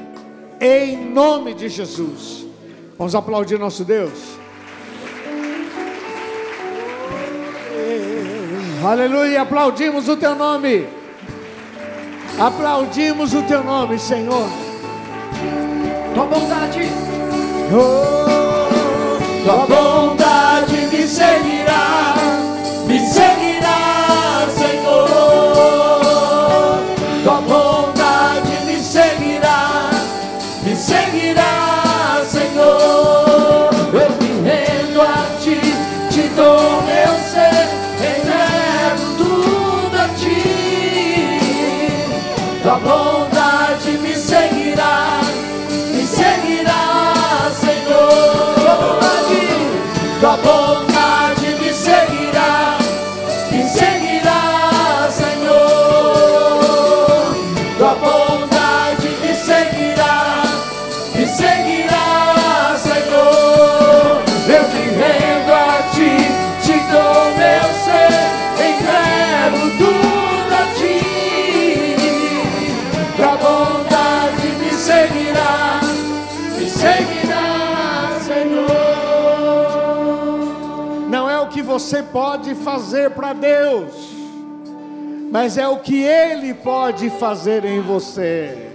[0.59, 2.47] em nome de Jesus.
[2.97, 4.19] Vamos aplaudir nosso Deus.
[8.83, 10.89] Aleluia, aplaudimos o teu nome.
[12.39, 14.49] Aplaudimos o teu nome, Senhor.
[16.15, 16.81] Tua bondade.
[17.71, 18.44] Oh.
[19.45, 21.64] Tua bondade me seguirá,
[82.15, 83.93] pode fazer para Deus,
[85.33, 88.71] mas é o que Ele pode fazer em você.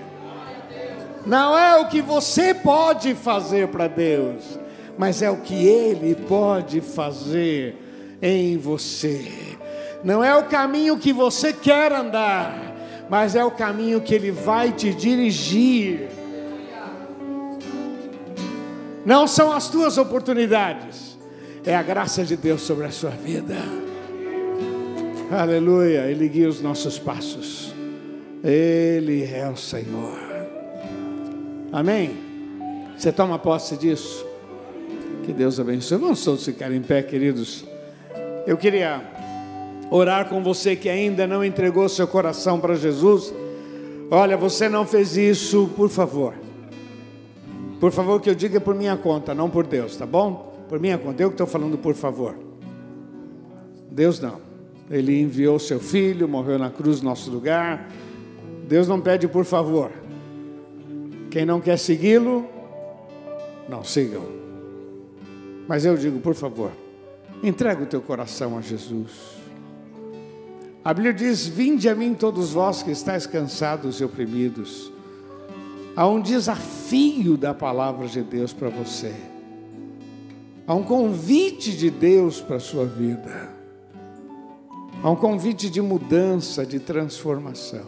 [1.26, 4.60] Não é o que você pode fazer para Deus,
[4.98, 7.78] mas é o que Ele pode fazer
[8.22, 9.32] em você.
[10.04, 12.76] Não é o caminho que você quer andar,
[13.10, 16.10] mas é o caminho que Ele vai te dirigir.
[19.06, 21.18] Não são as tuas oportunidades,
[21.66, 23.55] é a graça de Deus sobre a sua vida.
[25.32, 27.74] Aleluia, Ele guia os nossos passos,
[28.43, 30.18] Ele é o Senhor.
[31.72, 32.18] Amém?
[32.97, 34.26] Você toma posse disso?
[35.24, 35.99] Que Deus abençoe.
[35.99, 37.64] Vamos todos ficar em pé, queridos.
[38.47, 39.01] Eu queria
[39.91, 43.32] orar com você que ainda não entregou seu coração para Jesus.
[44.10, 46.34] Olha, você não fez isso, por favor.
[47.80, 50.49] Por favor, que eu diga por minha conta, não por Deus, tá bom?
[50.70, 52.36] Por minha conta, eu que estou falando por favor.
[53.89, 54.39] Deus não.
[54.89, 57.89] Ele enviou seu filho, morreu na cruz no nosso lugar.
[58.67, 59.91] Deus não pede por favor.
[61.32, 62.47] Quem não quer segui-lo,
[63.67, 64.24] não sigam.
[65.67, 66.72] Mas eu digo, por favor,
[67.43, 69.39] entrega o teu coração a Jesus.
[70.84, 74.91] A Bíblia diz: Vinde a mim todos vós que estáis cansados e oprimidos.
[75.95, 79.13] Há um desafio da palavra de Deus para você.
[80.70, 83.49] Há um convite de Deus para a sua vida.
[85.01, 87.88] Há um convite de mudança, de transformação.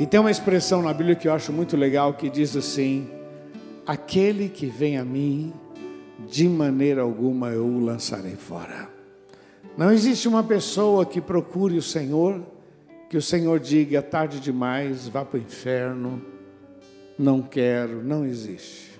[0.00, 3.08] E tem uma expressão na Bíblia que eu acho muito legal que diz assim:
[3.86, 5.52] Aquele que vem a mim,
[6.28, 8.90] de maneira alguma eu o lançarei fora.
[9.78, 12.42] Não existe uma pessoa que procure o Senhor,
[13.08, 16.20] que o Senhor diga tarde demais, vá para o inferno,
[17.16, 18.91] não quero, não existe.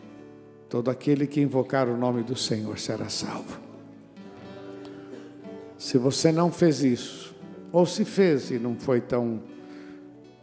[0.73, 3.61] Todo aquele que invocar o nome do Senhor será salvo.
[5.77, 7.35] Se você não fez isso,
[7.71, 9.43] ou se fez e não foi tão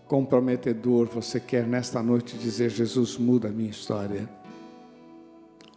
[0.06, 4.30] comprometedor, você quer nesta noite dizer: Jesus, muda a minha história.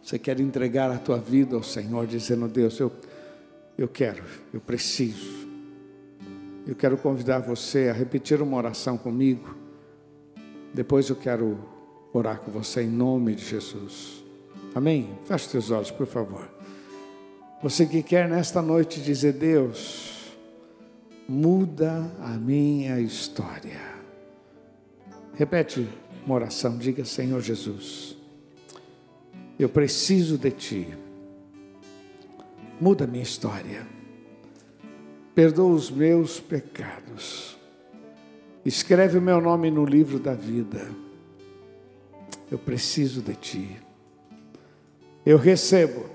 [0.03, 2.91] Você quer entregar a tua vida ao Senhor, dizendo: Deus, eu,
[3.75, 4.23] eu quero,
[4.53, 5.47] eu preciso.
[6.67, 9.55] Eu quero convidar você a repetir uma oração comigo.
[10.71, 11.57] Depois eu quero
[12.13, 14.22] orar com você em nome de Jesus.
[14.75, 15.17] Amém?
[15.25, 16.49] Feche seus olhos, por favor.
[17.61, 20.35] Você que quer nesta noite dizer: Deus,
[21.27, 23.79] muda a minha história.
[25.35, 25.87] Repete
[26.25, 28.17] uma oração, diga: Senhor Jesus,
[29.59, 30.97] eu preciso de Ti.
[32.81, 33.87] Muda a minha história.
[35.35, 37.57] Perdoa os meus pecados.
[38.65, 40.89] Escreve o meu nome no livro da vida.
[42.51, 43.82] Eu preciso de Ti.
[45.25, 46.05] Eu recebo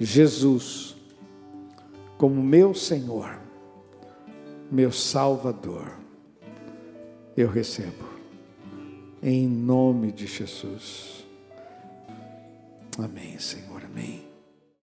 [0.00, 0.96] Jesus
[2.16, 3.38] como meu Senhor,
[4.70, 5.92] meu Salvador.
[7.36, 8.04] Eu recebo,
[9.22, 11.26] em nome de Jesus.
[12.98, 14.33] Amém, Senhor, amém.